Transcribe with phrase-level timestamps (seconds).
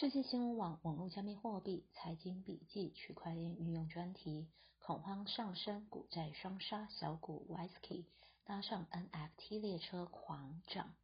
[0.00, 4.46] 世界新闻网网络加密货币财经笔记区块链运用专题：
[4.78, 8.04] 恐慌上升，股债双杀，小股 YSK
[8.44, 10.94] 搭上 NFT 列车狂涨。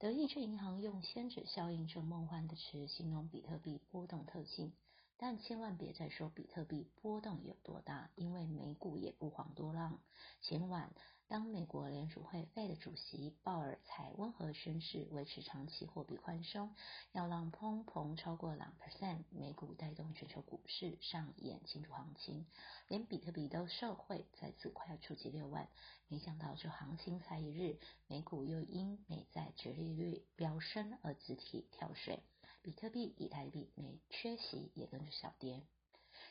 [0.00, 4.72] 德意志银行用先指效应这梦幻的词形容比特币波动特性，
[5.16, 9.98] 但千万别再说比特币波动有多大，因为美股也不遑多让。
[10.40, 10.90] 前晚。
[11.26, 16.76] 当美国联储会 Fed 主席鲍尔才温和宣誓维持长期货币宽松，
[17.12, 22.44] 要让通膨超过两 percent，美股带动全球股市上演庆祝行情，
[22.88, 25.66] 连比特币都受惠，再次快要触及六万。
[26.08, 32.22] 没想到这行情才一日，美股又因美债殖利率飙升而集体跳水，
[32.64, 35.60] 比特币、以太币没缺席也跟着小跌。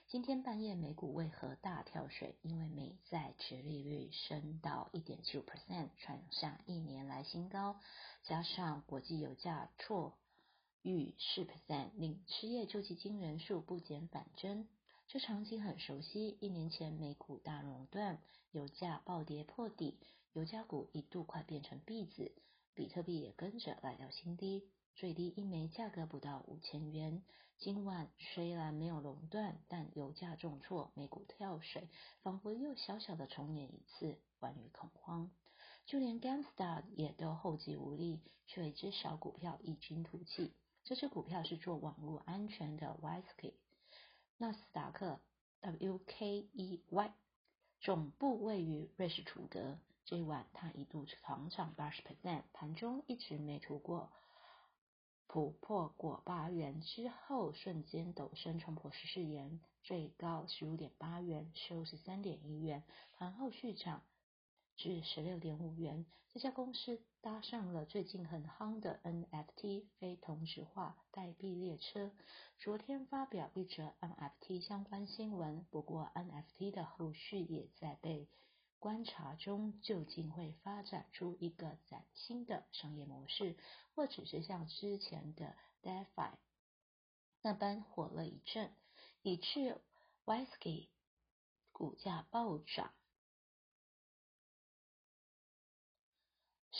[0.08, 2.36] 今天半夜美股为何大跳水？
[2.42, 7.80] 因为美债殖利率升到一点七五 percent，创下一年来新高，
[8.24, 10.18] 加上国际油价挫
[10.82, 14.68] 逾四 percent，令失业救济金人数不减反增。
[15.08, 18.20] 这场景很熟悉，一年前美股大熔断，
[18.50, 20.00] 油价暴跌破底，
[20.32, 22.32] 油价股一度快变成币子，
[22.74, 24.68] 比特币也跟着来到新低。
[24.96, 27.24] 最低一枚价格不到五千元。
[27.58, 31.90] 今晚虽然没有垄断，但油价重挫，美股跳水，
[32.22, 35.32] 仿佛又小小的重演一次关于恐慌。
[35.86, 40.54] 就连 GameStar 也都后继无力，却一只小股票异军突起。
[40.84, 43.54] 这只股票是做网络安全的 WiseKey，
[44.38, 45.20] 纳斯达克
[45.62, 47.12] WKEY，
[47.80, 49.80] 总部位于瑞士楚格。
[50.06, 54.12] 这一晚它一度狂涨八十 percent，盘中一直没突过。
[55.28, 62.84] 普破果八元之后，瞬间陡升冲破十四元，最高十五点八元，收十三点一元，
[63.18, 64.04] 盘后续涨
[64.76, 66.06] 至十六点五元。
[66.34, 72.12] 这家公司搭上了最近很夯的 NFT 非同质化代币列车，
[72.58, 75.66] 昨天发表一则 NFT 相关新闻。
[75.70, 78.28] 不过 NFT 的后续也在被。
[78.84, 83.56] 观察中究竟会发展出一个崭新的商业模式，
[83.96, 86.34] 或只是像之前的 DeFi
[87.42, 88.76] 那般火了一阵，
[89.22, 89.80] 以致
[90.26, 90.90] Wisky
[91.72, 92.94] 股价暴涨？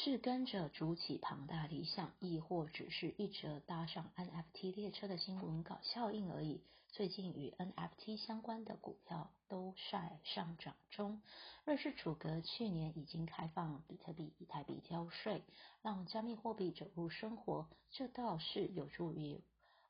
[0.04, 6.62] 是跟着筑起庞大理想，亦或只是一直搭上 NFT 列车的新闻搞效应而已？
[6.90, 11.22] 最近与 NFT 相关的股票都在上涨中。
[11.64, 15.42] 瑞士楚格去年已经开放比特币、以太币交税，
[15.82, 19.42] 让加密货币走入生活，这倒是有助于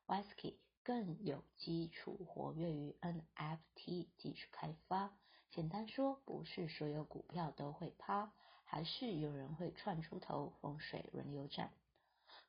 [0.06, 0.54] Wisky
[0.84, 5.10] 更有基础活跃于 NFT 技术开发。
[5.50, 8.32] 简单说，不是所有股票都会趴。
[8.74, 11.70] 还是有人会窜出头，风水轮流转。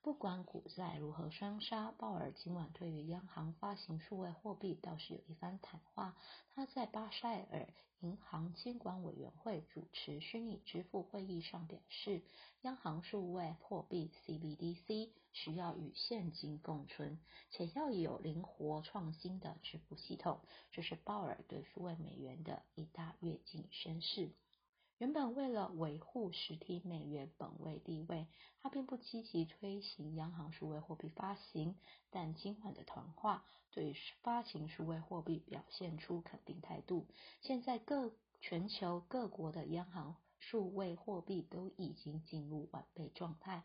[0.01, 6.17] 不管股债如何双杀，鲍尔今晚对于央行发行数位货币倒是有一番谈话。
[6.55, 7.67] 他在巴塞尔
[7.99, 12.23] 银行监管委员会主持虚拟支付会议上表示，
[12.61, 17.19] 央行数位货币 CBDC 需要与现金共存，
[17.51, 20.39] 且要有灵活创新的支付系统。
[20.71, 24.31] 这是鲍尔对数位美元的一大跃进宣示。
[24.97, 28.27] 原本为了维护实体美元本位地位，
[28.61, 31.75] 他并不积极推行央行数位货币发行。
[32.09, 37.07] 但今晚的谈话对发行数位货币表现出肯定态度。
[37.41, 43.63] 现在各全球各国的央行数位货币都已经进入完备状态。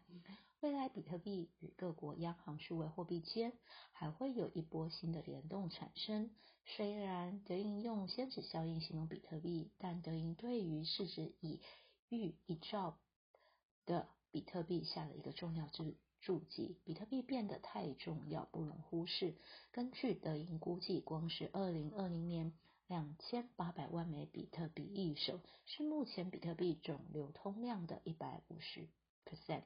[0.61, 3.55] 未来比特币与各国央行数位货币间
[3.93, 6.31] 还会有一波新的联动产生。
[6.67, 11.63] 虽然德银用先指效应形容比特币，但德银对于市值以
[12.11, 12.99] 逾一兆
[13.87, 16.77] 的比特币下了一个重要注注记。
[16.85, 19.37] 比特币变得太重要，不容忽视。
[19.73, 22.53] 根据德银估计，光是二零二零年
[22.87, 28.87] 两千八百万枚比特币一手，是目前比特币总流通量的一百五十
[29.25, 29.63] percent。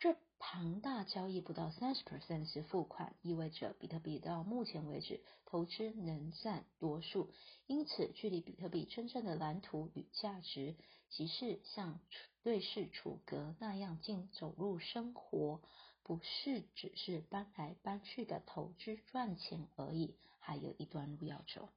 [0.00, 7.32] 这庞大交易不到三十 percent 是付款，意味着比特币到目前为止投资能占多数。
[7.66, 10.76] 因此，距离比特币真正的蓝图与价值，
[11.10, 11.98] 即是像
[12.44, 15.60] 瑞士楚格那样进走入生活，
[16.04, 21.68] 不是只是搬来搬去的投资赚钱而已，还有一段路要走。